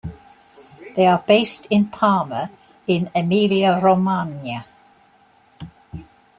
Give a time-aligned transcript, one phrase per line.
[0.95, 2.49] They are based in Parma
[2.87, 4.65] in Emilia-Romagna.